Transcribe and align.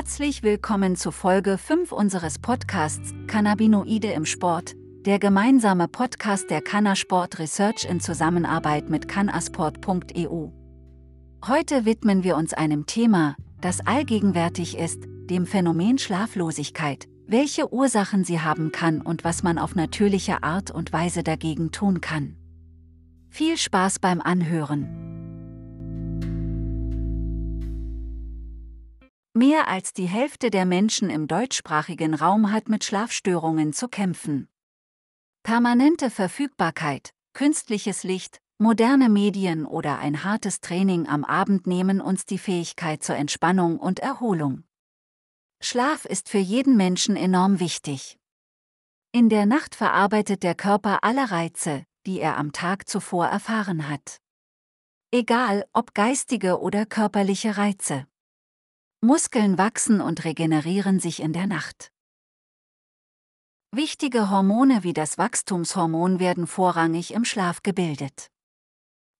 Herzlich 0.00 0.42
willkommen 0.42 0.96
zu 0.96 1.10
Folge 1.10 1.58
5 1.58 1.92
unseres 1.92 2.38
Podcasts 2.38 3.12
Cannabinoide 3.26 4.10
im 4.12 4.24
Sport, 4.24 4.72
der 5.04 5.18
gemeinsame 5.18 5.88
Podcast 5.88 6.48
der 6.48 6.62
Canna 6.62 6.96
Sport 6.96 7.38
Research 7.38 7.84
in 7.84 8.00
Zusammenarbeit 8.00 8.88
mit 8.88 9.08
cannasport.eu. 9.08 10.48
Heute 11.46 11.84
widmen 11.84 12.24
wir 12.24 12.38
uns 12.38 12.54
einem 12.54 12.86
Thema, 12.86 13.36
das 13.60 13.86
allgegenwärtig 13.86 14.78
ist, 14.78 15.02
dem 15.04 15.44
Phänomen 15.44 15.98
Schlaflosigkeit, 15.98 17.04
welche 17.26 17.70
Ursachen 17.70 18.24
sie 18.24 18.40
haben 18.40 18.72
kann 18.72 19.02
und 19.02 19.22
was 19.22 19.42
man 19.42 19.58
auf 19.58 19.74
natürliche 19.74 20.42
Art 20.42 20.70
und 20.70 20.94
Weise 20.94 21.22
dagegen 21.22 21.72
tun 21.72 22.00
kann. 22.00 22.36
Viel 23.28 23.58
Spaß 23.58 23.98
beim 23.98 24.22
Anhören! 24.22 25.09
Mehr 29.32 29.68
als 29.68 29.92
die 29.92 30.08
Hälfte 30.08 30.50
der 30.50 30.66
Menschen 30.66 31.08
im 31.08 31.28
deutschsprachigen 31.28 32.14
Raum 32.14 32.50
hat 32.50 32.68
mit 32.68 32.82
Schlafstörungen 32.82 33.72
zu 33.72 33.86
kämpfen. 33.86 34.48
Permanente 35.44 36.10
Verfügbarkeit, 36.10 37.14
künstliches 37.32 38.02
Licht, 38.02 38.40
moderne 38.58 39.08
Medien 39.08 39.66
oder 39.66 40.00
ein 40.00 40.24
hartes 40.24 40.60
Training 40.60 41.06
am 41.06 41.24
Abend 41.24 41.68
nehmen 41.68 42.00
uns 42.00 42.26
die 42.26 42.38
Fähigkeit 42.38 43.04
zur 43.04 43.14
Entspannung 43.14 43.78
und 43.78 44.00
Erholung. 44.00 44.64
Schlaf 45.62 46.06
ist 46.06 46.28
für 46.28 46.38
jeden 46.38 46.76
Menschen 46.76 47.14
enorm 47.14 47.60
wichtig. 47.60 48.18
In 49.12 49.28
der 49.28 49.46
Nacht 49.46 49.76
verarbeitet 49.76 50.42
der 50.42 50.56
Körper 50.56 51.04
alle 51.04 51.30
Reize, 51.30 51.84
die 52.04 52.18
er 52.18 52.36
am 52.36 52.50
Tag 52.50 52.88
zuvor 52.88 53.26
erfahren 53.26 53.88
hat. 53.88 54.18
Egal 55.12 55.64
ob 55.72 55.94
geistige 55.94 56.60
oder 56.60 56.84
körperliche 56.84 57.56
Reize. 57.56 58.06
Muskeln 59.02 59.56
wachsen 59.56 60.00
und 60.00 60.24
regenerieren 60.24 61.00
sich 61.00 61.20
in 61.20 61.32
der 61.32 61.46
Nacht. 61.46 61.90
Wichtige 63.72 64.30
Hormone 64.30 64.82
wie 64.82 64.92
das 64.92 65.16
Wachstumshormon 65.16 66.20
werden 66.20 66.46
vorrangig 66.46 67.14
im 67.14 67.24
Schlaf 67.24 67.62
gebildet. 67.62 68.30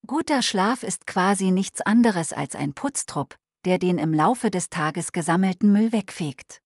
Guter 0.06 0.42
Schlaf 0.42 0.82
ist 0.82 1.06
quasi 1.06 1.50
nichts 1.50 1.80
anderes 1.80 2.32
als 2.32 2.54
ein 2.54 2.74
Putztrupp, 2.74 3.36
der 3.64 3.78
den 3.78 3.98
im 3.98 4.12
Laufe 4.12 4.50
des 4.50 4.68
Tages 4.68 5.12
gesammelten 5.12 5.72
Müll 5.72 5.92
wegfegt. 5.92 6.60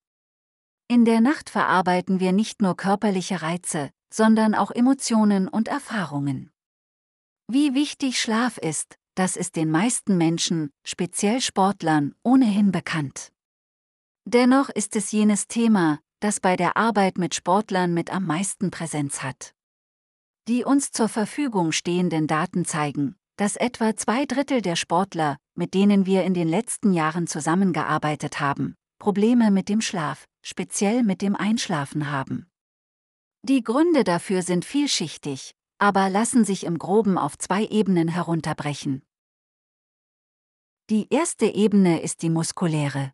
In 0.87 1.05
der 1.05 1.21
Nacht 1.21 1.49
verarbeiten 1.49 2.19
wir 2.19 2.31
nicht 2.31 2.61
nur 2.61 2.75
körperliche 2.75 3.41
Reize, 3.41 3.91
sondern 4.13 4.55
auch 4.55 4.71
Emotionen 4.71 5.47
und 5.47 5.67
Erfahrungen. 5.67 6.51
Wie 7.47 7.73
wichtig 7.73 8.19
Schlaf 8.19 8.57
ist, 8.57 8.97
das 9.15 9.37
ist 9.37 9.55
den 9.55 9.71
meisten 9.71 10.17
Menschen, 10.17 10.71
speziell 10.83 11.41
Sportlern, 11.41 12.13
ohnehin 12.21 12.71
bekannt. 12.71 13.31
Dennoch 14.25 14.69
ist 14.69 14.95
es 14.95 15.11
jenes 15.11 15.47
Thema, 15.47 15.99
das 16.19 16.39
bei 16.39 16.55
der 16.55 16.77
Arbeit 16.77 17.17
mit 17.17 17.33
Sportlern 17.33 17.93
mit 17.93 18.11
am 18.11 18.25
meisten 18.25 18.71
Präsenz 18.71 19.23
hat. 19.23 19.53
Die 20.47 20.63
uns 20.63 20.91
zur 20.91 21.09
Verfügung 21.09 21.71
stehenden 21.71 22.27
Daten 22.27 22.65
zeigen, 22.65 23.15
dass 23.37 23.55
etwa 23.55 23.95
zwei 23.95 24.25
Drittel 24.25 24.61
der 24.61 24.75
Sportler, 24.75 25.37
mit 25.55 25.73
denen 25.73 26.05
wir 26.05 26.23
in 26.23 26.33
den 26.33 26.47
letzten 26.47 26.93
Jahren 26.93 27.27
zusammengearbeitet 27.27 28.39
haben, 28.39 28.75
Probleme 28.99 29.51
mit 29.51 29.69
dem 29.69 29.81
Schlaf, 29.81 30.25
speziell 30.41 31.03
mit 31.03 31.21
dem 31.21 31.35
Einschlafen 31.35 32.11
haben. 32.11 32.47
Die 33.43 33.63
Gründe 33.63 34.03
dafür 34.03 34.41
sind 34.41 34.65
vielschichtig, 34.65 35.53
aber 35.85 36.09
lassen 36.09 36.43
sich 36.43 36.63
im 36.63 36.79
groben 36.79 37.15
auf 37.15 37.37
zwei 37.37 37.63
Ebenen 37.63 38.07
herunterbrechen. 38.07 39.03
Die 40.89 41.05
erste 41.13 41.45
Ebene 41.45 42.01
ist 42.01 42.23
die 42.23 42.31
muskuläre. 42.31 43.11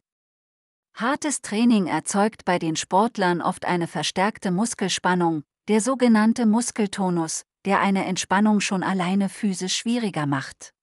Hartes 0.96 1.42
Training 1.42 1.88
erzeugt 1.88 2.46
bei 2.46 2.60
den 2.60 2.78
Sportlern 2.78 3.42
oft 3.42 3.66
eine 3.66 3.88
verstärkte 3.88 4.52
Muskelspannung, 4.52 5.44
der 5.68 5.82
sogenannte 5.82 6.46
Muskeltonus, 6.46 7.44
der 7.66 7.82
eine 7.82 8.06
Entspannung 8.06 8.62
schon 8.62 8.84
alleine 8.84 9.28
physisch 9.28 9.76
schwieriger 9.76 10.26
macht. 10.26 10.74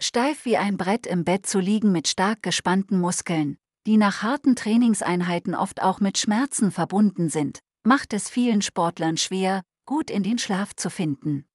Steif 0.00 0.46
wie 0.46 0.56
ein 0.56 0.78
Brett 0.78 1.06
im 1.06 1.26
Bett 1.26 1.44
zu 1.44 1.60
liegen 1.60 1.92
mit 1.92 2.08
stark 2.08 2.42
gespannten 2.42 2.98
Muskeln, 2.98 3.58
die 3.86 3.98
nach 3.98 4.22
harten 4.22 4.56
Trainingseinheiten 4.56 5.54
oft 5.54 5.82
auch 5.82 6.00
mit 6.00 6.16
Schmerzen 6.16 6.70
verbunden 6.70 7.28
sind, 7.28 7.58
macht 7.82 8.14
es 8.14 8.30
vielen 8.30 8.62
Sportlern 8.62 9.18
schwer, 9.18 9.64
gut 9.84 10.10
in 10.10 10.22
den 10.22 10.38
Schlaf 10.38 10.74
zu 10.74 10.90
finden. 10.90 11.46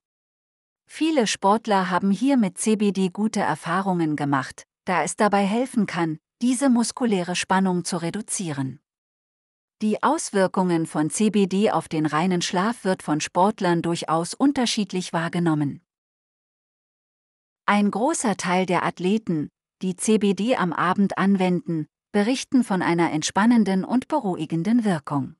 Viele 0.86 1.28
Sportler 1.28 1.90
haben 1.90 2.12
hier 2.12 2.38
mit 2.38 2.58
CBD 2.58 3.10
gute 3.10 3.40
Erfahrungen 3.40 4.16
gemacht, 4.16 4.64
da 4.86 5.04
es 5.04 5.16
dabei 5.16 5.46
helfen 5.46 5.86
kann, 5.86 6.18
diese 6.42 6.70
muskuläre 6.70 7.36
Spannung 7.36 7.86
zu 7.86 7.98
reduzieren. 7.98 8.80
Die 9.82 10.04
Auswirkungen 10.04 10.86
von 10.86 11.10
CBD 11.10 11.72
auf 11.72 11.88
den 11.88 12.06
reinen 12.06 12.42
Schlaf 12.42 12.84
wird 12.84 13.04
von 13.04 13.22
Sportlern 13.22 13.82
durchaus 13.82 14.34
unterschiedlich 14.34 15.14
wahrgenommen. 15.14 15.82
Ein 17.66 17.92
großer 17.92 18.36
Teil 18.36 18.66
der 18.66 18.84
Athleten, 18.84 19.50
die 19.82 19.96
CBD 19.96 20.56
am 20.56 20.74
Abend 20.74 21.18
anwenden, 21.18 21.88
berichten 22.12 22.64
von 22.64 22.82
einer 22.82 23.12
entspannenden 23.12 23.86
und 23.86 24.08
beruhigenden 24.08 24.84
Wirkung. 24.84 25.36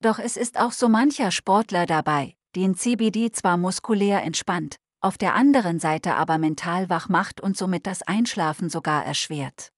Doch 0.00 0.18
es 0.18 0.36
ist 0.36 0.58
auch 0.58 0.72
so 0.72 0.88
mancher 0.88 1.30
Sportler 1.30 1.84
dabei, 1.86 2.34
den 2.54 2.74
CBD 2.76 3.32
zwar 3.32 3.56
muskulär 3.56 4.22
entspannt, 4.22 4.76
auf 5.00 5.18
der 5.18 5.34
anderen 5.34 5.80
Seite 5.80 6.14
aber 6.14 6.38
mental 6.38 6.88
wach 6.88 7.08
macht 7.08 7.40
und 7.40 7.56
somit 7.56 7.86
das 7.86 8.02
Einschlafen 8.02 8.68
sogar 8.68 9.04
erschwert. 9.04 9.70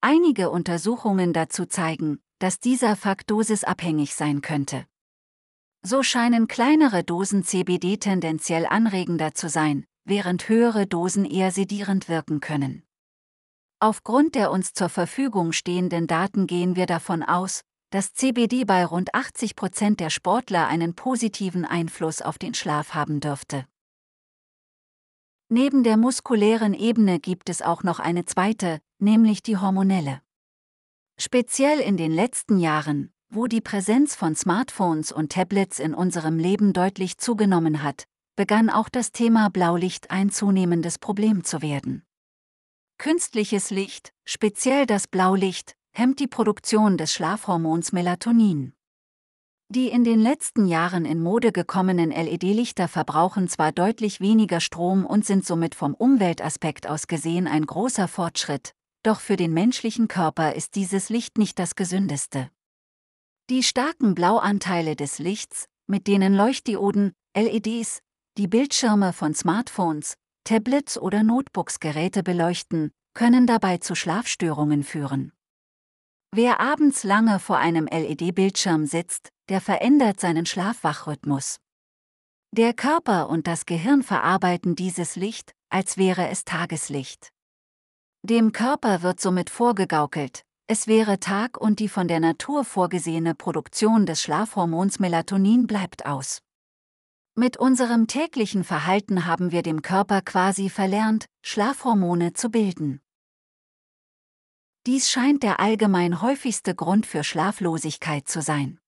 Einige 0.00 0.50
Untersuchungen 0.50 1.32
dazu 1.32 1.66
zeigen, 1.66 2.20
dass 2.38 2.60
dieser 2.60 2.96
Fakt 2.96 3.30
dosisabhängig 3.30 4.14
sein 4.14 4.40
könnte. 4.40 4.86
So 5.82 6.02
scheinen 6.02 6.48
kleinere 6.48 7.04
Dosen 7.04 7.44
CBD 7.44 7.96
tendenziell 7.96 8.66
anregender 8.66 9.34
zu 9.34 9.48
sein, 9.48 9.84
während 10.04 10.48
höhere 10.48 10.86
Dosen 10.86 11.24
eher 11.24 11.50
sedierend 11.50 12.08
wirken 12.08 12.40
können. 12.40 12.82
Aufgrund 13.80 14.34
der 14.34 14.50
uns 14.50 14.72
zur 14.72 14.88
Verfügung 14.88 15.52
stehenden 15.52 16.06
Daten 16.06 16.46
gehen 16.46 16.76
wir 16.76 16.86
davon 16.86 17.22
aus, 17.22 17.62
dass 17.90 18.14
CBD 18.14 18.64
bei 18.64 18.84
rund 18.84 19.14
80 19.14 19.56
Prozent 19.56 20.00
der 20.00 20.10
Sportler 20.10 20.66
einen 20.66 20.94
positiven 20.94 21.64
Einfluss 21.64 22.22
auf 22.22 22.38
den 22.38 22.54
Schlaf 22.54 22.94
haben 22.94 23.20
dürfte. 23.20 23.66
Neben 25.48 25.84
der 25.84 25.96
muskulären 25.96 26.74
Ebene 26.74 27.20
gibt 27.20 27.48
es 27.48 27.62
auch 27.62 27.84
noch 27.84 28.00
eine 28.00 28.24
zweite, 28.24 28.80
nämlich 28.98 29.42
die 29.42 29.56
hormonelle. 29.56 30.20
Speziell 31.18 31.78
in 31.78 31.96
den 31.96 32.12
letzten 32.12 32.58
Jahren, 32.58 33.12
wo 33.28 33.46
die 33.46 33.60
Präsenz 33.60 34.14
von 34.14 34.34
Smartphones 34.34 35.12
und 35.12 35.32
Tablets 35.32 35.78
in 35.78 35.94
unserem 35.94 36.38
Leben 36.38 36.72
deutlich 36.72 37.18
zugenommen 37.18 37.82
hat, 37.82 38.04
begann 38.34 38.70
auch 38.70 38.88
das 38.88 39.12
Thema 39.12 39.48
Blaulicht 39.48 40.10
ein 40.10 40.30
zunehmendes 40.30 40.98
Problem 40.98 41.44
zu 41.44 41.62
werden. 41.62 42.04
Künstliches 42.98 43.70
Licht, 43.70 44.12
speziell 44.24 44.84
das 44.86 45.06
Blaulicht, 45.06 45.76
hemmt 45.98 46.20
die 46.20 46.26
Produktion 46.26 46.98
des 46.98 47.14
Schlafhormons 47.14 47.92
Melatonin. 47.92 48.74
Die 49.70 49.88
in 49.88 50.04
den 50.04 50.20
letzten 50.20 50.66
Jahren 50.66 51.06
in 51.06 51.22
Mode 51.22 51.52
gekommenen 51.52 52.10
LED-Lichter 52.10 52.86
verbrauchen 52.86 53.48
zwar 53.48 53.72
deutlich 53.72 54.20
weniger 54.20 54.60
Strom 54.60 55.06
und 55.06 55.24
sind 55.24 55.46
somit 55.46 55.74
vom 55.74 55.94
Umweltaspekt 55.94 56.86
aus 56.86 57.06
gesehen 57.06 57.48
ein 57.48 57.64
großer 57.64 58.08
Fortschritt, 58.08 58.74
doch 59.04 59.20
für 59.20 59.36
den 59.36 59.54
menschlichen 59.54 60.06
Körper 60.06 60.54
ist 60.54 60.74
dieses 60.74 61.08
Licht 61.08 61.38
nicht 61.38 61.58
das 61.58 61.76
gesündeste. 61.76 62.50
Die 63.48 63.62
starken 63.62 64.14
Blauanteile 64.14 64.96
des 64.96 65.18
Lichts, 65.18 65.64
mit 65.86 66.08
denen 66.08 66.34
Leuchtdioden, 66.34 67.12
LEDs, 67.34 68.00
die 68.36 68.48
Bildschirme 68.48 69.14
von 69.14 69.34
Smartphones, 69.34 70.18
Tablets 70.44 70.98
oder 70.98 71.22
Notebooks-Geräte 71.22 72.22
beleuchten, 72.22 72.90
können 73.14 73.46
dabei 73.46 73.78
zu 73.78 73.94
Schlafstörungen 73.94 74.82
führen. 74.82 75.32
Wer 76.38 76.60
abends 76.60 77.02
lange 77.02 77.38
vor 77.38 77.56
einem 77.56 77.86
LED-Bildschirm 77.86 78.84
sitzt, 78.84 79.30
der 79.48 79.62
verändert 79.62 80.20
seinen 80.20 80.44
Schlafwachrhythmus. 80.44 81.60
Der 82.52 82.74
Körper 82.74 83.30
und 83.30 83.46
das 83.46 83.64
Gehirn 83.64 84.02
verarbeiten 84.02 84.76
dieses 84.76 85.16
Licht, 85.16 85.54
als 85.70 85.96
wäre 85.96 86.28
es 86.28 86.44
Tageslicht. 86.44 87.30
Dem 88.20 88.52
Körper 88.52 89.00
wird 89.00 89.18
somit 89.18 89.48
vorgegaukelt, 89.48 90.42
es 90.66 90.86
wäre 90.86 91.20
Tag 91.20 91.58
und 91.58 91.80
die 91.80 91.88
von 91.88 92.06
der 92.06 92.20
Natur 92.20 92.66
vorgesehene 92.66 93.34
Produktion 93.34 94.04
des 94.04 94.20
Schlafhormons 94.20 94.98
Melatonin 94.98 95.66
bleibt 95.66 96.04
aus. 96.04 96.42
Mit 97.34 97.56
unserem 97.56 98.08
täglichen 98.08 98.62
Verhalten 98.62 99.24
haben 99.24 99.52
wir 99.52 99.62
dem 99.62 99.80
Körper 99.80 100.20
quasi 100.20 100.68
verlernt, 100.68 101.24
Schlafhormone 101.42 102.34
zu 102.34 102.50
bilden. 102.50 103.00
Dies 104.86 105.10
scheint 105.10 105.42
der 105.42 105.58
allgemein 105.58 106.22
häufigste 106.22 106.72
Grund 106.72 107.06
für 107.06 107.24
Schlaflosigkeit 107.24 108.28
zu 108.28 108.40
sein. 108.40 108.78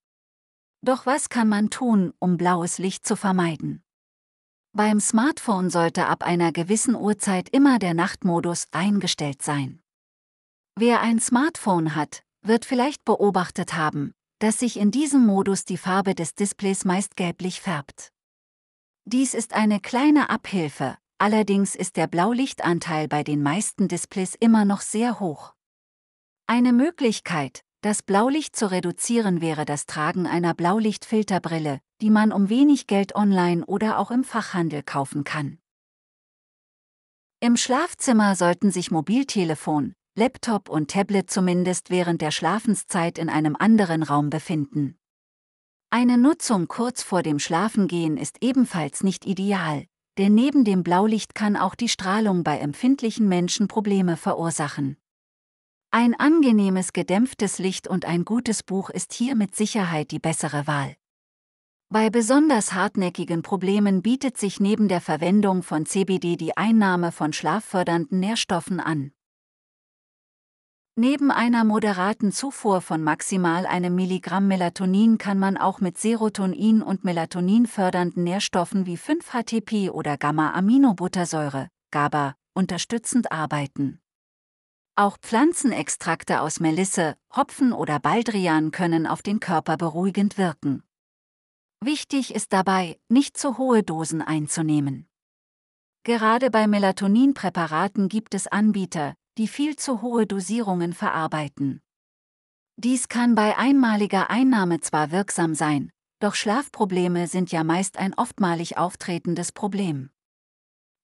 Doch 0.81 1.07
was 1.07 1.29
kann 1.29 1.49
man 1.49 1.71
tun, 1.71 2.15
um 2.21 2.37
blaues 2.37 2.79
Licht 2.79 3.05
zu 3.05 3.17
vermeiden? 3.17 3.83
Beim 4.73 5.01
Smartphone 5.01 5.71
sollte 5.71 6.07
ab 6.07 6.23
einer 6.23 6.53
gewissen 6.53 6.95
Uhrzeit 6.95 7.49
immer 7.49 7.81
der 7.81 7.95
Nachtmodus 7.95 8.69
eingestellt 8.71 9.43
sein. 9.43 9.83
Wer 10.77 11.01
ein 11.01 11.19
Smartphone 11.19 11.97
hat, 11.97 12.23
wird 12.43 12.65
vielleicht 12.65 13.05
beobachtet 13.05 13.75
haben, 13.75 14.15
dass 14.39 14.61
sich 14.61 14.77
in 14.77 14.93
diesem 14.93 15.27
Modus 15.27 15.65
die 15.65 15.79
Farbe 15.79 16.15
des 16.15 16.37
Displays 16.37 16.85
meist 16.85 17.17
gelblich 17.17 17.61
färbt. 17.61 18.13
Dies 19.05 19.35
ist 19.35 19.53
eine 19.53 19.81
kleine 19.81 20.31
Abhilfe, 20.31 20.97
allerdings 21.19 21.75
ist 21.75 21.97
der 21.97 22.07
Blaulichtanteil 22.07 23.09
bei 23.09 23.25
den 23.25 23.43
meisten 23.43 23.89
Displays 23.89 24.37
immer 24.39 24.65
noch 24.65 24.81
sehr 24.81 25.19
hoch. 25.19 25.55
Eine 26.51 26.73
Möglichkeit, 26.73 27.61
das 27.83 28.03
Blaulicht 28.03 28.57
zu 28.57 28.71
reduzieren 28.71 29.43
wäre 29.43 29.67
das 29.67 29.85
Tragen 29.85 30.27
einer 30.27 30.55
Blaulichtfilterbrille, 30.55 31.81
die 32.01 32.09
man 32.09 32.33
um 32.33 32.49
wenig 32.49 32.87
Geld 32.87 33.15
online 33.15 33.67
oder 33.67 33.99
auch 33.99 34.11
im 34.11 34.25
Fachhandel 34.25 34.83
kaufen 34.83 35.25
kann. 35.25 35.59
Im 37.41 37.59
Schlafzimmer 37.59 38.35
sollten 38.35 38.71
sich 38.71 38.91
Mobiltelefon, 38.91 39.93
Laptop 40.17 40.71
und 40.71 40.91
Tablet 40.91 41.29
zumindest 41.29 41.91
während 41.91 42.23
der 42.23 42.31
Schlafenszeit 42.31 43.19
in 43.19 43.29
einem 43.29 43.55
anderen 43.55 44.03
Raum 44.03 44.31
befinden. 44.31 44.99
Eine 45.91 46.17
Nutzung 46.17 46.67
kurz 46.67 47.03
vor 47.03 47.23
dem 47.23 47.41
Schlafengehen 47.41 48.17
ist 48.17 48.39
ebenfalls 48.41 49.03
nicht 49.03 49.27
ideal, 49.27 49.85
denn 50.17 50.35
neben 50.35 50.65
dem 50.65 50.83
Blaulicht 50.83 51.35
kann 51.35 51.57
auch 51.57 51.75
die 51.75 51.91
Strahlung 51.91 52.43
bei 52.43 52.59
empfindlichen 52.59 53.29
Menschen 53.29 53.69
Probleme 53.69 54.17
verursachen. 54.17 54.97
Ein 55.91 56.15
angenehmes 56.15 56.93
gedämpftes 56.93 57.59
Licht 57.59 57.89
und 57.89 58.05
ein 58.05 58.27
gutes 58.27 58.63
Buch 58.63 58.91
ist 58.91 59.15
hier 59.15 59.35
mit 59.35 59.57
Sicherheit 59.57 60.11
die 60.11 60.19
bessere 60.19 60.67
Wahl. 60.67 60.95
Bei 61.89 62.11
besonders 62.11 62.75
hartnäckigen 62.75 63.41
Problemen 63.41 64.03
bietet 64.03 64.37
sich 64.37 64.61
neben 64.61 64.89
der 64.89 65.01
Verwendung 65.01 65.63
von 65.63 65.87
CBD 65.87 66.37
die 66.37 66.55
Einnahme 66.59 67.11
von 67.11 67.33
schlaffördernden 67.33 68.21
Nährstoffen 68.21 68.81
an. 68.81 69.13
Neben 70.95 71.31
einer 71.31 71.65
moderaten 71.65 72.33
Zufuhr 72.33 72.83
von 72.83 73.03
maximal 73.03 73.65
einem 73.65 73.95
Milligramm 73.95 74.47
Melatonin 74.47 75.17
kann 75.17 75.39
man 75.39 75.57
auch 75.57 75.81
mit 75.81 75.97
Serotonin 75.97 76.83
und 76.83 77.05
Melatonin 77.05 77.67
fördernden 77.67 78.25
Nährstoffen 78.25 78.85
wie 78.85 78.99
5-HTP 78.99 79.89
oder 79.91 80.19
Gamma-Aminobuttersäure, 80.19 81.71
GABA, 81.91 82.35
unterstützend 82.53 83.33
arbeiten. 83.33 84.03
Auch 84.99 85.17
Pflanzenextrakte 85.17 86.41
aus 86.41 86.59
Melisse, 86.59 87.17
Hopfen 87.37 87.73
oder 87.73 88.01
Baldrian 88.01 88.73
können 88.73 89.07
auf 89.07 89.23
den 89.23 89.39
Körper 89.39 89.77
beruhigend 89.77 90.39
wirken. 90.39 90.83
Wichtig 91.81 92.35
ist 92.35 92.53
dabei, 92.53 92.99
nicht 93.09 93.37
zu 93.37 93.59
hohe 93.59 93.85
Dosen 93.85 94.23
einzunehmen. 94.23 95.09
Gerade 96.03 96.51
bei 96.51 96.67
Melatoninpräparaten 96.67 98.09
gibt 98.09 98.35
es 98.35 98.49
Anbieter, 98.49 99.15
die 99.39 99.47
viel 99.47 99.77
zu 99.77 100.03
hohe 100.03 100.27
Dosierungen 100.27 100.93
verarbeiten. 100.93 101.81
Dies 102.75 103.09
kann 103.09 103.37
bei 103.37 103.57
einmaliger 103.57 104.31
Einnahme 104.31 104.81
zwar 104.81 105.13
wirksam 105.13 105.55
sein, 105.55 105.93
doch 106.19 106.35
Schlafprobleme 106.35 107.29
sind 107.29 107.53
ja 107.53 107.63
meist 107.63 107.99
ein 108.01 108.15
oftmalig 108.15 108.79
auftretendes 108.79 109.53
Problem. 109.53 110.11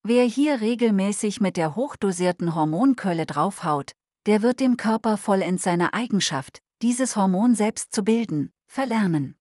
Wer 0.07 0.25
hier 0.25 0.61
regelmäßig 0.61 1.41
mit 1.41 1.57
der 1.57 1.75
hochdosierten 1.75 2.53
Hormonkölle 2.53 3.25
draufhaut, 3.25 3.93
der 4.27 4.43
wird 4.43 4.59
dem 4.59 4.77
Körper 4.77 5.17
vollends 5.17 5.63
seine 5.63 5.95
Eigenschaft, 5.95 6.59
dieses 6.83 7.15
Hormon 7.15 7.55
selbst 7.55 7.91
zu 7.91 8.03
bilden, 8.03 8.51
verlernen. 8.67 9.35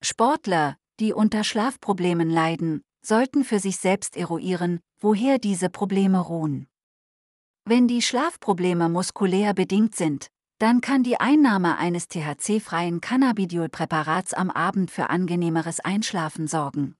Sportler, 0.00 0.76
die 1.00 1.12
unter 1.12 1.42
Schlafproblemen 1.42 2.30
leiden, 2.30 2.82
sollten 3.04 3.42
für 3.42 3.58
sich 3.58 3.78
selbst 3.78 4.16
eruieren, 4.16 4.78
woher 5.00 5.40
diese 5.40 5.70
Probleme 5.70 6.20
ruhen. 6.20 6.68
Wenn 7.64 7.88
die 7.88 8.02
Schlafprobleme 8.02 8.88
muskulär 8.88 9.54
bedingt 9.54 9.96
sind, 9.96 10.28
dann 10.60 10.82
kann 10.82 11.02
die 11.02 11.18
Einnahme 11.18 11.78
eines 11.78 12.06
THC-freien 12.06 13.00
Cannabidiol-Präparats 13.00 14.34
am 14.34 14.50
Abend 14.52 14.92
für 14.92 15.10
angenehmeres 15.10 15.80
Einschlafen 15.80 16.46
sorgen. 16.46 16.94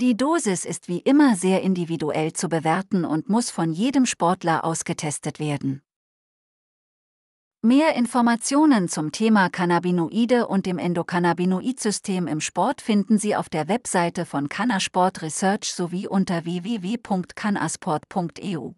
Die 0.00 0.16
Dosis 0.16 0.64
ist 0.64 0.86
wie 0.86 1.00
immer 1.00 1.34
sehr 1.34 1.62
individuell 1.62 2.32
zu 2.32 2.48
bewerten 2.48 3.04
und 3.04 3.28
muss 3.28 3.50
von 3.50 3.72
jedem 3.72 4.06
Sportler 4.06 4.64
ausgetestet 4.64 5.40
werden. 5.40 5.82
Mehr 7.62 7.96
Informationen 7.96 8.86
zum 8.86 9.10
Thema 9.10 9.50
Cannabinoide 9.50 10.46
und 10.46 10.66
dem 10.66 10.78
Endokannabinoid-System 10.78 12.28
im 12.28 12.40
Sport 12.40 12.80
finden 12.80 13.18
Sie 13.18 13.34
auf 13.34 13.48
der 13.48 13.66
Webseite 13.66 14.24
von 14.24 14.48
Cannasport 14.48 15.20
Research 15.20 15.74
sowie 15.74 16.06
unter 16.06 16.44
www.cannasport.eu. 16.44 18.77